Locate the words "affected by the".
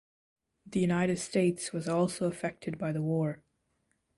2.25-3.03